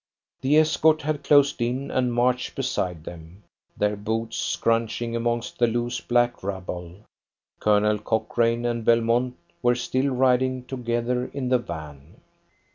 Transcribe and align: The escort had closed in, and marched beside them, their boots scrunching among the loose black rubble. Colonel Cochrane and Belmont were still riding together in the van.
The 0.41 0.57
escort 0.57 1.03
had 1.03 1.23
closed 1.23 1.61
in, 1.61 1.91
and 1.91 2.11
marched 2.11 2.55
beside 2.55 3.03
them, 3.03 3.43
their 3.77 3.95
boots 3.95 4.35
scrunching 4.37 5.15
among 5.15 5.43
the 5.59 5.67
loose 5.67 6.01
black 6.01 6.41
rubble. 6.41 7.01
Colonel 7.59 7.99
Cochrane 7.99 8.65
and 8.65 8.83
Belmont 8.83 9.35
were 9.61 9.75
still 9.75 10.09
riding 10.09 10.63
together 10.65 11.25
in 11.35 11.49
the 11.49 11.59
van. 11.59 12.19